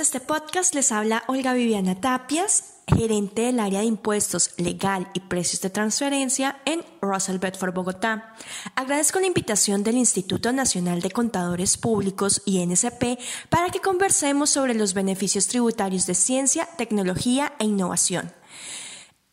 Este 0.00 0.20
podcast. 0.20 0.74
Les 0.74 0.90
habla 0.90 1.22
Olga 1.26 1.52
Viviana 1.52 2.00
Tapias, 2.00 2.78
gerente 2.86 3.42
del 3.42 3.60
área 3.60 3.80
de 3.80 3.84
impuestos 3.84 4.54
legal 4.56 5.06
y 5.12 5.20
precios 5.20 5.60
de 5.60 5.68
transferencia 5.68 6.56
en 6.64 6.82
Russell 7.02 7.36
Bedford, 7.36 7.74
Bogotá. 7.74 8.34
Agradezco 8.74 9.20
la 9.20 9.26
invitación 9.26 9.82
del 9.82 9.96
Instituto 9.96 10.50
Nacional 10.50 11.02
de 11.02 11.10
Contadores 11.10 11.76
Públicos 11.76 12.40
y 12.46 12.64
NSP 12.64 13.18
para 13.50 13.68
que 13.68 13.80
conversemos 13.80 14.48
sobre 14.48 14.74
los 14.74 14.94
beneficios 14.94 15.46
tributarios 15.46 16.06
de 16.06 16.14
ciencia, 16.14 16.66
tecnología 16.78 17.52
e 17.58 17.66
innovación. 17.66 18.32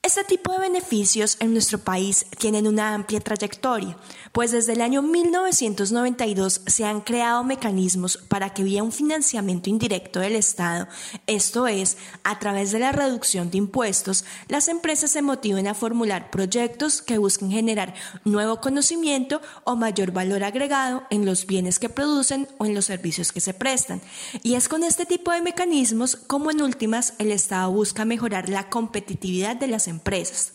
Este 0.01 0.23
tipo 0.23 0.53
de 0.53 0.59
beneficios 0.59 1.35
en 1.41 1.51
nuestro 1.51 1.77
país 1.79 2.25
tienen 2.39 2.67
una 2.67 2.93
amplia 2.93 3.19
trayectoria, 3.19 3.97
pues 4.31 4.51
desde 4.51 4.71
el 4.71 4.79
año 4.79 5.01
1992 5.01 6.61
se 6.67 6.85
han 6.85 7.01
creado 7.01 7.43
mecanismos 7.43 8.15
para 8.15 8.53
que 8.53 8.63
vía 8.63 8.81
un 8.81 8.93
financiamiento 8.93 9.69
indirecto 9.69 10.21
del 10.21 10.37
Estado, 10.37 10.87
esto 11.27 11.67
es, 11.67 11.97
a 12.23 12.39
través 12.39 12.71
de 12.71 12.79
la 12.79 12.93
reducción 12.93 13.51
de 13.51 13.57
impuestos, 13.57 14.23
las 14.47 14.69
empresas 14.69 15.11
se 15.11 15.21
motiven 15.21 15.67
a 15.67 15.73
formular 15.73 16.31
proyectos 16.31 17.01
que 17.01 17.17
busquen 17.17 17.51
generar 17.51 17.93
nuevo 18.23 18.61
conocimiento 18.61 19.41
o 19.65 19.75
mayor 19.75 20.13
valor 20.13 20.45
agregado 20.45 21.03
en 21.09 21.25
los 21.25 21.45
bienes 21.45 21.77
que 21.77 21.89
producen 21.89 22.47
o 22.57 22.65
en 22.65 22.73
los 22.73 22.85
servicios 22.85 23.33
que 23.33 23.41
se 23.41 23.53
prestan. 23.53 24.01
Y 24.43 24.53
es 24.53 24.69
con 24.69 24.85
este 24.85 25.05
tipo 25.05 25.33
de 25.33 25.41
mecanismos 25.41 26.15
como 26.15 26.51
en 26.51 26.61
últimas 26.61 27.15
el 27.17 27.33
Estado 27.33 27.69
busca 27.69 28.05
mejorar 28.05 28.47
la 28.47 28.69
competitividad 28.69 29.57
de 29.57 29.67
las 29.67 29.88
empresas. 29.89 30.53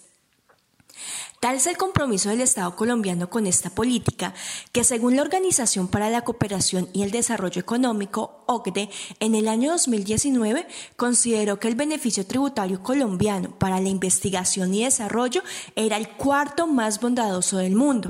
Tal 1.44 1.56
es 1.56 1.66
el 1.66 1.76
compromiso 1.76 2.30
del 2.30 2.40
Estado 2.40 2.74
colombiano 2.74 3.28
con 3.28 3.46
esta 3.46 3.68
política, 3.68 4.32
que 4.72 4.82
según 4.82 5.14
la 5.14 5.20
Organización 5.20 5.88
para 5.88 6.08
la 6.08 6.22
Cooperación 6.22 6.88
y 6.94 7.02
el 7.02 7.10
Desarrollo 7.10 7.60
Económico, 7.60 8.44
OCDE, 8.46 8.88
en 9.20 9.34
el 9.34 9.48
año 9.48 9.72
2019 9.72 10.66
consideró 10.96 11.60
que 11.60 11.68
el 11.68 11.74
beneficio 11.74 12.26
tributario 12.26 12.82
colombiano 12.82 13.58
para 13.58 13.78
la 13.78 13.90
investigación 13.90 14.72
y 14.72 14.84
desarrollo 14.84 15.42
era 15.76 15.98
el 15.98 16.08
cuarto 16.08 16.66
más 16.66 16.98
bondadoso 16.98 17.58
del 17.58 17.76
mundo. 17.76 18.08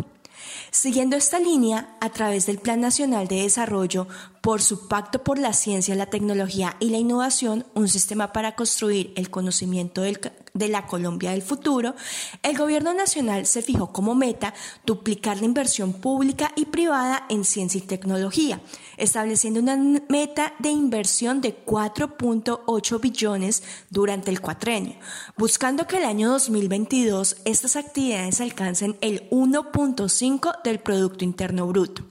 Siguiendo 0.71 1.17
esta 1.17 1.41
línea, 1.41 1.97
a 2.01 2.11
través 2.11 2.47
del 2.47 2.59
Plan 2.59 2.81
Nacional 2.81 3.27
de 3.27 3.43
Desarrollo, 3.43 4.07
por 4.45 4.61
su 4.61 4.89
Pacto 4.89 5.25
por 5.25 5.39
la 5.39 5.55
Ciencia, 5.55 5.95
la 5.95 6.05
Tecnología 6.05 6.77
y 6.79 6.91
la 6.91 6.99
Innovación, 6.99 7.65
un 7.73 7.89
sistema 7.89 8.35
para 8.35 8.55
construir 8.55 9.11
el 9.17 9.31
conocimiento 9.31 10.03
de 10.03 10.69
la 10.69 10.85
Colombia 10.85 11.31
del 11.31 11.41
futuro, 11.41 11.95
el 12.43 12.55
Gobierno 12.55 12.93
Nacional 12.93 13.47
se 13.47 13.63
fijó 13.63 13.91
como 13.91 14.15
meta 14.15 14.53
duplicar 14.85 15.39
la 15.39 15.47
inversión 15.47 15.95
pública 15.95 16.53
y 16.57 16.67
privada 16.67 17.25
en 17.31 17.47
ciencia 17.47 17.79
y 17.79 17.87
tecnología, 17.87 18.61
estableciendo 18.99 19.61
una 19.61 19.77
meta 20.11 20.53
de 20.59 20.69
inversión 20.69 21.41
de 21.41 21.65
4.8 21.65 23.01
billones 23.01 23.63
durante 23.89 24.31
el 24.31 24.43
cuatrenio, 24.43 24.97
buscando 25.39 25.87
que 25.87 25.97
el 25.97 26.05
año 26.05 26.29
2022 26.29 27.39
estas 27.47 27.77
actividades 27.77 28.43
alcancen 28.43 28.99
el 29.01 29.27
1.5 29.31 30.63
del 30.63 30.81
Producto 30.81 31.25
Interno 31.25 31.67
Bruto. 31.67 32.05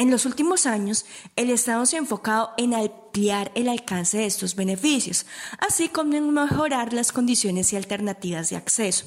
En 0.00 0.10
los 0.10 0.24
últimos 0.24 0.64
años, 0.64 1.04
el 1.36 1.50
Estado 1.50 1.84
se 1.84 1.96
ha 1.96 1.98
enfocado 1.98 2.52
en 2.56 2.72
ampliar 3.10 3.50
el 3.56 3.68
alcance 3.68 4.18
de 4.18 4.26
estos 4.26 4.54
beneficios, 4.54 5.26
así 5.58 5.88
como 5.88 6.20
mejorar 6.30 6.92
las 6.92 7.10
condiciones 7.10 7.72
y 7.72 7.76
alternativas 7.76 8.50
de 8.50 8.56
acceso. 8.56 9.04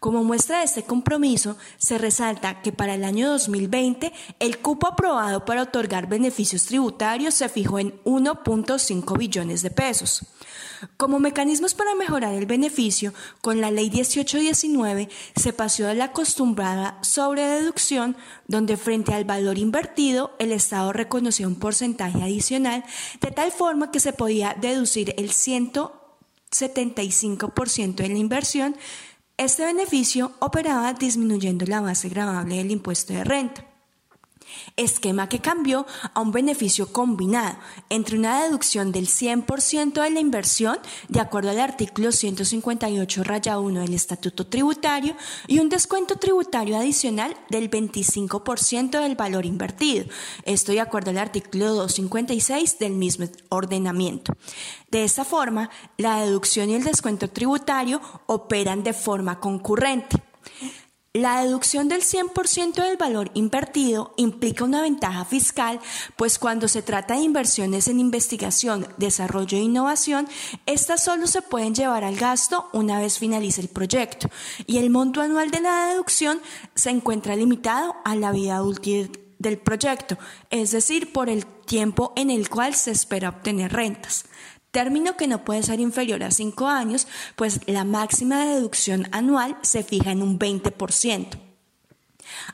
Como 0.00 0.24
muestra 0.24 0.58
de 0.58 0.64
este 0.64 0.82
compromiso, 0.82 1.56
se 1.78 1.96
resalta 1.96 2.60
que 2.60 2.72
para 2.72 2.94
el 2.94 3.04
año 3.04 3.30
2020 3.30 4.12
el 4.40 4.58
cupo 4.58 4.88
aprobado 4.88 5.44
para 5.44 5.62
otorgar 5.62 6.08
beneficios 6.08 6.64
tributarios 6.64 7.34
se 7.34 7.48
fijó 7.48 7.78
en 7.78 7.94
1.5 8.02 9.16
billones 9.16 9.62
de 9.62 9.70
pesos. 9.70 10.26
Como 10.96 11.18
mecanismos 11.18 11.74
para 11.74 11.94
mejorar 11.94 12.34
el 12.34 12.46
beneficio, 12.46 13.14
con 13.40 13.60
la 13.60 13.70
Ley 13.70 13.90
1819 13.90 15.08
se 15.34 15.52
pasó 15.52 15.88
a 15.88 15.94
la 15.94 16.06
acostumbrada 16.06 16.98
sobrededucción, 17.02 18.16
donde 18.46 18.76
frente 18.76 19.14
al 19.14 19.24
valor 19.24 19.58
invertido 19.58 20.34
el 20.38 20.52
Estado 20.52 20.92
reconoció 20.92 21.48
un 21.48 21.56
porcentaje 21.56 22.22
adicional, 22.22 22.84
de 23.20 23.30
tal 23.36 23.52
forma 23.52 23.92
que 23.92 24.00
se 24.00 24.12
podía 24.12 24.56
deducir 24.60 25.14
el 25.16 25.30
175% 25.30 27.94
de 27.94 28.08
la 28.08 28.18
inversión. 28.18 28.76
Este 29.36 29.64
beneficio 29.64 30.32
operaba 30.40 30.92
disminuyendo 30.94 31.64
la 31.66 31.80
base 31.80 32.08
gravable 32.08 32.56
del 32.56 32.72
impuesto 32.72 33.12
de 33.12 33.22
renta 33.22 33.75
esquema 34.76 35.28
que 35.28 35.40
cambió 35.40 35.86
a 36.14 36.20
un 36.20 36.32
beneficio 36.32 36.92
combinado 36.92 37.56
entre 37.88 38.18
una 38.18 38.42
deducción 38.42 38.92
del 38.92 39.06
100% 39.06 40.02
de 40.02 40.10
la 40.10 40.20
inversión, 40.20 40.78
de 41.08 41.20
acuerdo 41.20 41.50
al 41.50 41.60
artículo 41.60 42.12
158 42.12 43.24
raya 43.24 43.58
1 43.58 43.80
del 43.80 43.94
Estatuto 43.94 44.46
Tributario, 44.46 45.16
y 45.46 45.58
un 45.58 45.68
descuento 45.68 46.16
tributario 46.16 46.76
adicional 46.76 47.36
del 47.48 47.70
25% 47.70 49.00
del 49.00 49.16
valor 49.16 49.46
invertido, 49.46 50.06
esto 50.44 50.72
de 50.72 50.80
acuerdo 50.80 51.10
al 51.10 51.18
artículo 51.18 51.74
256 51.74 52.78
del 52.78 52.92
mismo 52.92 53.26
ordenamiento. 53.48 54.36
De 54.90 55.04
esta 55.04 55.24
forma, 55.24 55.70
la 55.96 56.20
deducción 56.20 56.70
y 56.70 56.74
el 56.74 56.84
descuento 56.84 57.28
tributario 57.28 58.00
operan 58.26 58.82
de 58.82 58.92
forma 58.92 59.40
concurrente. 59.40 60.16
La 61.16 61.42
deducción 61.42 61.88
del 61.88 62.02
100% 62.02 62.74
del 62.74 62.98
valor 62.98 63.30
invertido 63.32 64.12
implica 64.18 64.64
una 64.64 64.82
ventaja 64.82 65.24
fiscal, 65.24 65.80
pues 66.14 66.38
cuando 66.38 66.68
se 66.68 66.82
trata 66.82 67.14
de 67.14 67.20
inversiones 67.20 67.88
en 67.88 68.00
investigación, 68.00 68.86
desarrollo 68.98 69.56
e 69.56 69.62
innovación, 69.62 70.28
estas 70.66 71.02
solo 71.02 71.26
se 71.26 71.40
pueden 71.40 71.74
llevar 71.74 72.04
al 72.04 72.16
gasto 72.16 72.68
una 72.74 73.00
vez 73.00 73.18
finalice 73.18 73.62
el 73.62 73.68
proyecto 73.68 74.28
y 74.66 74.76
el 74.76 74.90
monto 74.90 75.22
anual 75.22 75.50
de 75.50 75.62
la 75.62 75.86
deducción 75.86 76.42
se 76.74 76.90
encuentra 76.90 77.34
limitado 77.34 77.96
a 78.04 78.14
la 78.14 78.30
vida 78.30 78.62
útil 78.62 79.10
del 79.38 79.56
proyecto, 79.56 80.18
es 80.50 80.72
decir, 80.72 81.14
por 81.14 81.30
el 81.30 81.46
tiempo 81.46 82.12
en 82.16 82.28
el 82.28 82.50
cual 82.50 82.74
se 82.74 82.90
espera 82.90 83.30
obtener 83.30 83.72
rentas 83.72 84.26
término 84.76 85.16
que 85.16 85.26
no 85.26 85.42
puede 85.42 85.62
ser 85.62 85.80
inferior 85.80 86.22
a 86.22 86.30
5 86.30 86.66
años, 86.66 87.08
pues 87.34 87.60
la 87.66 87.84
máxima 87.84 88.44
deducción 88.44 89.08
anual 89.10 89.56
se 89.62 89.82
fija 89.82 90.10
en 90.10 90.20
un 90.20 90.38
20%. 90.38 91.55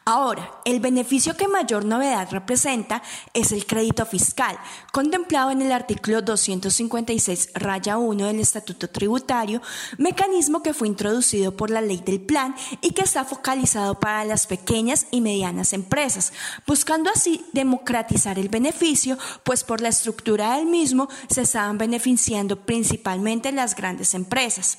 Ahora, 0.05 0.51
el 0.65 0.81
beneficio 0.81 1.37
que 1.37 1.49
mayor 1.49 1.85
novedad 1.85 2.29
representa 2.31 3.03
es 3.35 3.53
el 3.53 3.67
crédito 3.67 4.05
fiscal, 4.07 4.59
contemplado 4.93 5.51
en 5.51 5.63
el 5.63 5.73
artículo 5.73 6.23
256 6.23 7.51
raya 7.55 7.99
1 7.99 8.27
del 8.27 8.41
Estatuto 8.41 8.89
Tributario, 8.91 9.63
mecanismo 9.99 10.63
que 10.63 10.75
fue 10.75 10.89
introducido 10.89 11.57
por 11.57 11.71
la 11.71 11.81
ley 11.81 12.03
del 12.05 12.21
plan 12.21 12.55
y 12.81 12.91
que 12.91 13.03
está 13.03 13.25
focalizado 13.25 14.01
para 14.01 14.25
las 14.25 14.47
pequeñas 14.47 15.07
y 15.11 15.21
medianas 15.21 15.73
empresas, 15.73 16.33
buscando 16.67 17.11
así 17.11 17.45
democratizar 17.53 18.39
el 18.39 18.49
beneficio, 18.49 19.19
pues 19.45 19.65
por 19.65 19.81
la 19.81 19.89
estructura 19.89 20.57
del 20.57 20.67
mismo 20.67 21.09
se 21.29 21.43
estaban 21.43 21.79
beneficiando 21.79 22.67
principalmente 22.67 23.53
las 23.53 23.75
grandes 23.75 24.15
empresas. 24.15 24.79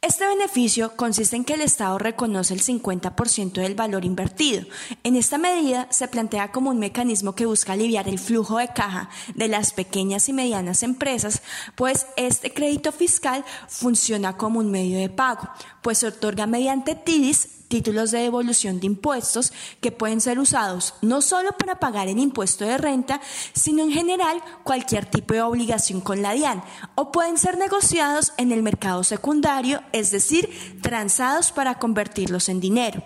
Este 0.00 0.28
beneficio 0.28 0.94
consiste 0.94 1.34
en 1.34 1.44
que 1.44 1.54
el 1.54 1.60
Estado 1.60 1.98
reconoce 1.98 2.54
el 2.54 2.62
50% 2.62 3.54
del 3.54 3.74
valor 3.74 4.04
invertido. 4.04 4.62
En 5.02 5.16
esta 5.16 5.38
medida 5.38 5.88
se 5.90 6.06
plantea 6.06 6.52
como 6.52 6.70
un 6.70 6.78
mecanismo 6.78 7.34
que 7.34 7.46
busca 7.46 7.72
aliviar 7.72 8.08
el 8.08 8.20
flujo 8.20 8.58
de 8.58 8.68
caja 8.68 9.10
de 9.34 9.48
las 9.48 9.72
pequeñas 9.72 10.28
y 10.28 10.32
medianas 10.32 10.84
empresas, 10.84 11.42
pues 11.74 12.06
este 12.16 12.54
crédito 12.54 12.92
fiscal 12.92 13.44
funciona 13.66 14.36
como 14.36 14.60
un 14.60 14.70
medio 14.70 15.00
de 15.00 15.08
pago, 15.08 15.48
pues 15.82 15.98
se 15.98 16.06
otorga 16.06 16.46
mediante 16.46 16.94
TIDIS 16.94 17.58
títulos 17.68 18.10
de 18.10 18.20
devolución 18.20 18.80
de 18.80 18.86
impuestos 18.86 19.52
que 19.80 19.92
pueden 19.92 20.20
ser 20.20 20.38
usados 20.38 20.94
no 21.02 21.20
solo 21.20 21.52
para 21.52 21.78
pagar 21.78 22.08
el 22.08 22.18
impuesto 22.18 22.64
de 22.64 22.78
renta, 22.78 23.20
sino 23.52 23.82
en 23.82 23.92
general 23.92 24.42
cualquier 24.64 25.06
tipo 25.06 25.34
de 25.34 25.42
obligación 25.42 26.00
con 26.00 26.22
la 26.22 26.32
DIAN, 26.32 26.62
o 26.94 27.12
pueden 27.12 27.38
ser 27.38 27.58
negociados 27.58 28.32
en 28.38 28.52
el 28.52 28.62
mercado 28.62 29.04
secundario, 29.04 29.82
es 29.92 30.10
decir, 30.10 30.48
transados 30.82 31.52
para 31.52 31.78
convertirlos 31.78 32.48
en 32.48 32.60
dinero. 32.60 33.02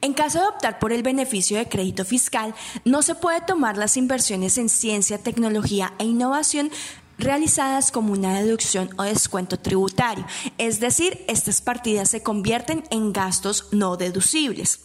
En 0.00 0.12
caso 0.12 0.40
de 0.40 0.46
optar 0.46 0.78
por 0.78 0.92
el 0.92 1.02
beneficio 1.02 1.56
de 1.56 1.68
crédito 1.68 2.04
fiscal, 2.04 2.54
no 2.84 3.02
se 3.02 3.14
puede 3.14 3.40
tomar 3.40 3.76
las 3.76 3.96
inversiones 3.96 4.58
en 4.58 4.68
ciencia, 4.68 5.18
tecnología 5.18 5.94
e 5.98 6.04
innovación 6.04 6.70
realizadas 7.18 7.92
como 7.92 8.12
una 8.12 8.40
deducción 8.40 8.90
o 8.98 9.04
descuento 9.04 9.58
tributario, 9.58 10.26
es 10.58 10.80
decir, 10.80 11.24
estas 11.28 11.60
partidas 11.60 12.10
se 12.10 12.22
convierten 12.22 12.84
en 12.90 13.12
gastos 13.12 13.68
no 13.70 13.96
deducibles. 13.96 14.80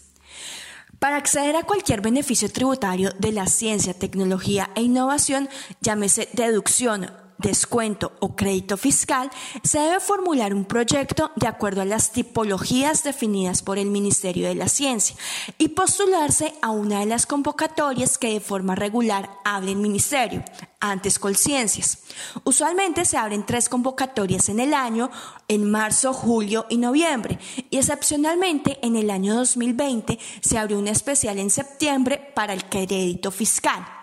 Para 0.99 1.17
acceder 1.17 1.55
a 1.55 1.63
cualquier 1.63 2.01
beneficio 2.01 2.49
tributario 2.49 3.11
de 3.19 3.31
la 3.31 3.47
ciencia, 3.47 3.93
tecnología 3.93 4.69
e 4.75 4.81
innovación, 4.81 5.49
llámese 5.81 6.27
deducción 6.33 7.11
descuento 7.37 8.13
o 8.19 8.35
crédito 8.35 8.77
fiscal, 8.77 9.29
se 9.63 9.79
debe 9.79 9.99
formular 9.99 10.53
un 10.53 10.65
proyecto 10.65 11.31
de 11.35 11.47
acuerdo 11.47 11.81
a 11.81 11.85
las 11.85 12.11
tipologías 12.11 13.03
definidas 13.03 13.61
por 13.61 13.77
el 13.77 13.87
Ministerio 13.87 14.47
de 14.47 14.55
la 14.55 14.69
Ciencia 14.69 15.15
y 15.57 15.69
postularse 15.69 16.53
a 16.61 16.71
una 16.71 16.99
de 16.99 17.05
las 17.05 17.25
convocatorias 17.25 18.17
que 18.17 18.33
de 18.33 18.39
forma 18.39 18.75
regular 18.75 19.29
abre 19.43 19.71
el 19.71 19.77
Ministerio, 19.77 20.43
antes 20.79 21.19
Colciencias. 21.19 21.99
Usualmente 22.43 23.05
se 23.05 23.17
abren 23.17 23.45
tres 23.45 23.69
convocatorias 23.69 24.49
en 24.49 24.59
el 24.59 24.73
año, 24.73 25.09
en 25.47 25.69
marzo, 25.69 26.13
julio 26.13 26.65
y 26.69 26.77
noviembre, 26.77 27.39
y 27.69 27.77
excepcionalmente 27.77 28.79
en 28.81 28.95
el 28.95 29.09
año 29.09 29.35
2020 29.35 30.19
se 30.41 30.57
abrió 30.57 30.79
una 30.79 30.91
especial 30.91 31.39
en 31.39 31.49
septiembre 31.49 32.31
para 32.35 32.53
el 32.53 32.65
crédito 32.65 33.31
fiscal. 33.31 33.96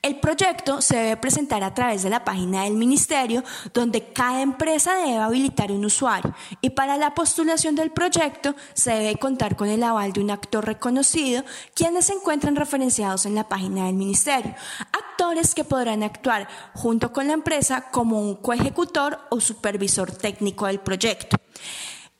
El 0.00 0.20
proyecto 0.20 0.80
se 0.80 0.96
debe 0.96 1.16
presentar 1.16 1.64
a 1.64 1.74
través 1.74 2.04
de 2.04 2.10
la 2.10 2.24
página 2.24 2.62
del 2.62 2.74
ministerio 2.74 3.42
donde 3.74 4.12
cada 4.12 4.42
empresa 4.42 4.94
debe 4.94 5.16
habilitar 5.16 5.72
un 5.72 5.84
usuario 5.84 6.32
y 6.60 6.70
para 6.70 6.96
la 6.96 7.14
postulación 7.14 7.74
del 7.74 7.90
proyecto 7.90 8.54
se 8.74 8.92
debe 8.92 9.16
contar 9.16 9.56
con 9.56 9.68
el 9.68 9.82
aval 9.82 10.12
de 10.12 10.20
un 10.20 10.30
actor 10.30 10.64
reconocido 10.64 11.42
quienes 11.74 12.06
se 12.06 12.12
encuentran 12.12 12.54
referenciados 12.54 13.26
en 13.26 13.34
la 13.34 13.48
página 13.48 13.86
del 13.86 13.96
ministerio, 13.96 14.54
actores 14.92 15.52
que 15.52 15.64
podrán 15.64 16.04
actuar 16.04 16.46
junto 16.74 17.12
con 17.12 17.26
la 17.26 17.34
empresa 17.34 17.90
como 17.90 18.20
un 18.20 18.36
coejecutor 18.36 19.18
o 19.30 19.40
supervisor 19.40 20.12
técnico 20.12 20.66
del 20.66 20.78
proyecto. 20.78 21.38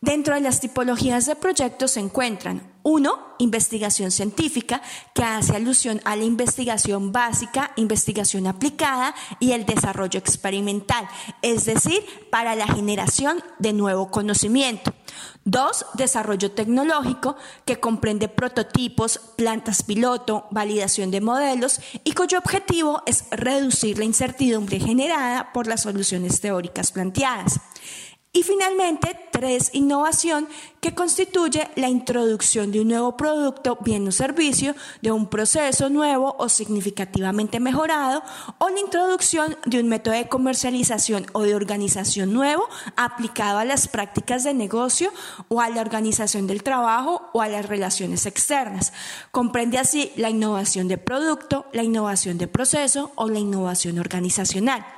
Dentro 0.00 0.34
de 0.34 0.40
las 0.40 0.60
tipologías 0.60 1.26
de 1.26 1.34
proyectos 1.34 1.90
se 1.92 2.00
encuentran 2.00 2.72
uno, 2.84 3.34
investigación 3.38 4.12
científica, 4.12 4.80
que 5.12 5.24
hace 5.24 5.56
alusión 5.56 6.00
a 6.04 6.14
la 6.14 6.22
investigación 6.22 7.10
básica, 7.10 7.72
investigación 7.74 8.46
aplicada 8.46 9.12
y 9.40 9.52
el 9.52 9.66
desarrollo 9.66 10.20
experimental, 10.20 11.08
es 11.42 11.64
decir, 11.64 12.04
para 12.30 12.54
la 12.54 12.68
generación 12.68 13.42
de 13.58 13.72
nuevo 13.72 14.12
conocimiento. 14.12 14.94
Dos, 15.44 15.84
desarrollo 15.94 16.52
tecnológico, 16.52 17.36
que 17.64 17.80
comprende 17.80 18.28
prototipos, 18.28 19.20
plantas 19.36 19.82
piloto, 19.82 20.46
validación 20.52 21.10
de 21.10 21.20
modelos 21.20 21.80
y 22.04 22.12
cuyo 22.12 22.38
objetivo 22.38 23.02
es 23.04 23.24
reducir 23.32 23.98
la 23.98 24.04
incertidumbre 24.04 24.78
generada 24.78 25.52
por 25.52 25.66
las 25.66 25.82
soluciones 25.82 26.40
teóricas 26.40 26.92
planteadas. 26.92 27.60
Y 28.30 28.42
finalmente, 28.42 29.18
tres, 29.32 29.70
innovación, 29.72 30.48
que 30.80 30.94
constituye 30.94 31.66
la 31.76 31.88
introducción 31.88 32.70
de 32.70 32.82
un 32.82 32.88
nuevo 32.88 33.16
producto, 33.16 33.78
bien 33.80 34.06
o 34.06 34.12
servicio, 34.12 34.74
de 35.00 35.10
un 35.10 35.28
proceso 35.28 35.88
nuevo 35.88 36.36
o 36.38 36.50
significativamente 36.50 37.58
mejorado, 37.58 38.22
o 38.58 38.68
la 38.68 38.80
introducción 38.80 39.56
de 39.64 39.80
un 39.80 39.88
método 39.88 40.14
de 40.14 40.28
comercialización 40.28 41.26
o 41.32 41.42
de 41.42 41.54
organización 41.54 42.34
nuevo 42.34 42.68
aplicado 42.96 43.58
a 43.58 43.64
las 43.64 43.88
prácticas 43.88 44.44
de 44.44 44.52
negocio 44.52 45.10
o 45.48 45.62
a 45.62 45.70
la 45.70 45.80
organización 45.80 46.46
del 46.46 46.62
trabajo 46.62 47.30
o 47.32 47.40
a 47.40 47.48
las 47.48 47.66
relaciones 47.66 48.26
externas. 48.26 48.92
Comprende 49.30 49.78
así 49.78 50.12
la 50.16 50.28
innovación 50.28 50.86
de 50.86 50.98
producto, 50.98 51.64
la 51.72 51.82
innovación 51.82 52.36
de 52.36 52.46
proceso 52.46 53.10
o 53.14 53.30
la 53.30 53.38
innovación 53.38 53.98
organizacional. 53.98 54.97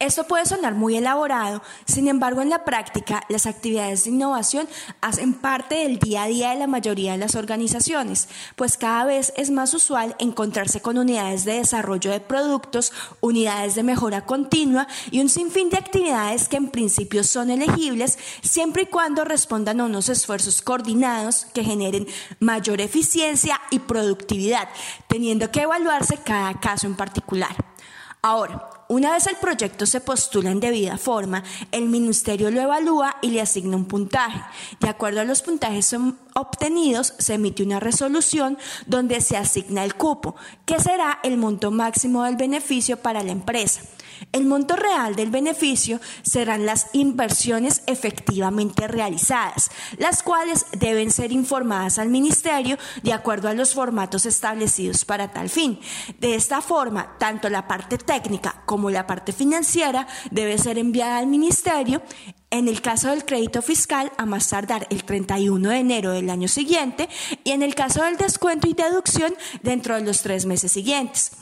Esto 0.00 0.24
puede 0.24 0.44
sonar 0.44 0.74
muy 0.74 0.96
elaborado, 0.96 1.62
sin 1.86 2.08
embargo 2.08 2.42
en 2.42 2.50
la 2.50 2.64
práctica 2.64 3.22
las 3.28 3.46
actividades 3.46 4.04
de 4.04 4.10
innovación 4.10 4.68
hacen 5.00 5.34
parte 5.34 5.76
del 5.76 6.00
día 6.00 6.24
a 6.24 6.26
día 6.26 6.50
de 6.50 6.58
la 6.58 6.66
mayoría 6.66 7.12
de 7.12 7.18
las 7.18 7.36
organizaciones, 7.36 8.28
pues 8.56 8.76
cada 8.76 9.04
vez 9.04 9.32
es 9.36 9.52
más 9.52 9.72
usual 9.72 10.16
encontrarse 10.18 10.82
con 10.82 10.98
unidades 10.98 11.44
de 11.44 11.58
desarrollo 11.58 12.10
de 12.10 12.18
productos, 12.18 12.92
unidades 13.20 13.76
de 13.76 13.84
mejora 13.84 14.26
continua 14.26 14.88
y 15.12 15.20
un 15.20 15.28
sinfín 15.28 15.70
de 15.70 15.78
actividades 15.78 16.48
que 16.48 16.56
en 16.56 16.70
principio 16.70 17.22
son 17.22 17.50
elegibles 17.50 18.18
siempre 18.42 18.82
y 18.82 18.86
cuando 18.86 19.24
respondan 19.24 19.80
a 19.80 19.84
unos 19.84 20.08
esfuerzos 20.08 20.60
coordinados 20.60 21.46
que 21.54 21.62
generen 21.62 22.08
mayor 22.40 22.80
eficiencia 22.80 23.60
y 23.70 23.78
productividad, 23.78 24.68
teniendo 25.06 25.52
que 25.52 25.62
evaluarse 25.62 26.18
cada 26.18 26.58
caso 26.58 26.88
en 26.88 26.96
particular. 26.96 27.54
Ahora, 28.20 28.73
una 28.88 29.12
vez 29.12 29.26
el 29.26 29.36
proyecto 29.36 29.86
se 29.86 30.00
postula 30.00 30.50
en 30.50 30.60
debida 30.60 30.98
forma, 30.98 31.42
el 31.72 31.86
ministerio 31.86 32.50
lo 32.50 32.60
evalúa 32.60 33.16
y 33.22 33.30
le 33.30 33.40
asigna 33.40 33.76
un 33.76 33.86
puntaje. 33.86 34.40
De 34.80 34.88
acuerdo 34.88 35.20
a 35.20 35.24
los 35.24 35.42
puntajes 35.42 35.94
obtenidos, 36.34 37.14
se 37.18 37.34
emite 37.34 37.62
una 37.62 37.80
resolución 37.80 38.58
donde 38.86 39.20
se 39.20 39.36
asigna 39.36 39.84
el 39.84 39.94
cupo, 39.94 40.36
que 40.66 40.80
será 40.80 41.20
el 41.22 41.36
monto 41.36 41.70
máximo 41.70 42.24
del 42.24 42.36
beneficio 42.36 42.98
para 42.98 43.22
la 43.22 43.32
empresa. 43.32 43.82
El 44.32 44.44
monto 44.44 44.76
real 44.76 45.16
del 45.16 45.30
beneficio 45.30 46.00
serán 46.22 46.66
las 46.66 46.88
inversiones 46.92 47.82
efectivamente 47.86 48.88
realizadas, 48.88 49.70
las 49.98 50.22
cuales 50.22 50.66
deben 50.72 51.10
ser 51.10 51.32
informadas 51.32 51.98
al 51.98 52.08
Ministerio 52.08 52.78
de 53.02 53.12
acuerdo 53.12 53.48
a 53.48 53.54
los 53.54 53.74
formatos 53.74 54.26
establecidos 54.26 55.04
para 55.04 55.32
tal 55.32 55.48
fin. 55.48 55.78
De 56.18 56.34
esta 56.34 56.60
forma, 56.60 57.16
tanto 57.18 57.48
la 57.48 57.68
parte 57.68 57.98
técnica 57.98 58.62
como 58.66 58.90
la 58.90 59.06
parte 59.06 59.32
financiera 59.32 60.06
debe 60.30 60.58
ser 60.58 60.78
enviada 60.78 61.18
al 61.18 61.26
Ministerio 61.26 62.02
en 62.50 62.68
el 62.68 62.80
caso 62.80 63.10
del 63.10 63.24
crédito 63.24 63.62
fiscal 63.62 64.12
a 64.16 64.26
más 64.26 64.48
tardar 64.48 64.86
el 64.90 65.04
31 65.04 65.70
de 65.70 65.78
enero 65.78 66.12
del 66.12 66.30
año 66.30 66.46
siguiente 66.46 67.08
y 67.42 67.50
en 67.50 67.62
el 67.62 67.74
caso 67.74 68.04
del 68.04 68.16
descuento 68.16 68.68
y 68.68 68.74
deducción 68.74 69.34
dentro 69.62 69.96
de 69.96 70.02
los 70.02 70.22
tres 70.22 70.46
meses 70.46 70.70
siguientes. 70.70 71.32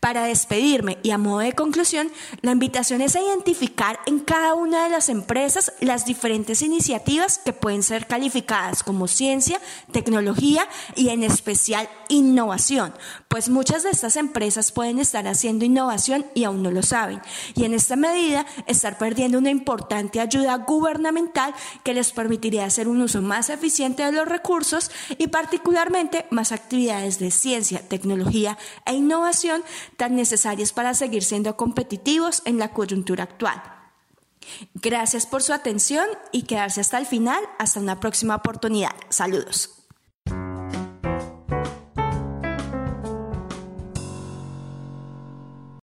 Para 0.00 0.24
despedirme 0.24 0.98
y 1.02 1.10
a 1.10 1.18
modo 1.18 1.40
de 1.40 1.52
conclusión, 1.52 2.10
la 2.42 2.52
invitación 2.52 3.00
es 3.00 3.16
a 3.16 3.22
identificar 3.22 4.00
en 4.06 4.20
cada 4.20 4.54
una 4.54 4.84
de 4.84 4.90
las 4.90 5.08
empresas 5.08 5.72
las 5.80 6.06
diferentes 6.06 6.62
iniciativas 6.62 7.38
que 7.44 7.52
pueden 7.52 7.82
ser 7.82 8.06
calificadas 8.06 8.82
como 8.82 9.08
ciencia, 9.08 9.60
tecnología 9.92 10.68
y 10.94 11.08
en 11.10 11.22
especial 11.22 11.88
innovación, 12.08 12.94
pues 13.28 13.48
muchas 13.48 13.82
de 13.82 13.90
estas 13.90 14.16
empresas 14.16 14.72
pueden 14.72 14.98
estar 14.98 15.26
haciendo 15.26 15.64
innovación 15.64 16.26
y 16.34 16.44
aún 16.44 16.62
no 16.62 16.70
lo 16.70 16.82
saben, 16.82 17.20
y 17.54 17.64
en 17.64 17.74
esta 17.74 17.96
medida 17.96 18.46
estar 18.66 18.98
perdiendo 18.98 19.38
una 19.38 19.50
importante 19.50 20.20
ayuda 20.20 20.56
gubernamental 20.56 21.54
que 21.84 21.94
les 21.94 22.12
permitiría 22.12 22.64
hacer 22.64 22.88
un 22.88 23.00
uso 23.02 23.22
más 23.22 23.50
eficiente 23.50 24.02
de 24.02 24.12
los 24.12 24.26
recursos 24.26 24.90
y 25.18 25.28
particularmente 25.28 26.26
más 26.30 26.52
actividades 26.52 27.18
de 27.18 27.30
ciencia, 27.30 27.80
tecnología 27.80 28.58
e 28.84 28.94
innovación 28.94 29.62
tan 29.96 30.16
necesarias 30.16 30.72
para 30.72 30.94
seguir 30.94 31.24
siendo 31.24 31.56
competitivos 31.56 32.42
en 32.44 32.58
la 32.58 32.72
coyuntura 32.72 33.24
actual. 33.24 33.62
Gracias 34.74 35.26
por 35.26 35.42
su 35.42 35.52
atención 35.52 36.06
y 36.32 36.42
quedarse 36.42 36.80
hasta 36.80 36.98
el 36.98 37.06
final. 37.06 37.42
Hasta 37.58 37.80
una 37.80 38.00
próxima 38.00 38.34
oportunidad. 38.36 38.94
Saludos. 39.10 39.77